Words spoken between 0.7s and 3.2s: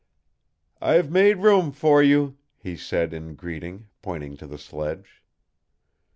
"I've made room for you," he said